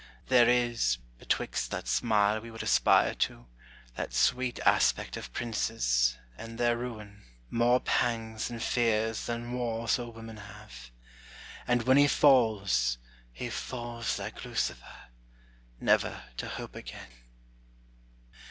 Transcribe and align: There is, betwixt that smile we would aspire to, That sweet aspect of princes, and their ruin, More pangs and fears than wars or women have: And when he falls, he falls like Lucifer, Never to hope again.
There 0.29 0.49
is, 0.49 0.97
betwixt 1.19 1.69
that 1.69 1.87
smile 1.87 2.41
we 2.41 2.49
would 2.49 2.63
aspire 2.63 3.13
to, 3.13 3.45
That 3.97 4.15
sweet 4.15 4.59
aspect 4.65 5.15
of 5.15 5.31
princes, 5.31 6.17
and 6.39 6.57
their 6.57 6.75
ruin, 6.75 7.21
More 7.51 7.79
pangs 7.79 8.49
and 8.49 8.63
fears 8.63 9.27
than 9.27 9.53
wars 9.53 9.99
or 9.99 10.11
women 10.11 10.37
have: 10.37 10.89
And 11.67 11.83
when 11.83 11.97
he 11.97 12.07
falls, 12.07 12.97
he 13.31 13.51
falls 13.51 14.17
like 14.17 14.43
Lucifer, 14.43 15.09
Never 15.79 16.23
to 16.37 16.47
hope 16.49 16.73
again. 16.75 17.11